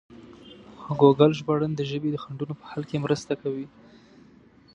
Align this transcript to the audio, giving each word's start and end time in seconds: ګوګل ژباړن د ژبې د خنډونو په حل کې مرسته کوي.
ګوګل 0.99 1.31
ژباړن 1.39 1.71
د 1.75 1.81
ژبې 1.89 2.09
د 2.11 2.17
خنډونو 2.23 2.53
په 2.59 2.65
حل 2.71 2.83
کې 2.89 3.03
مرسته 3.05 3.33
کوي. 3.41 3.67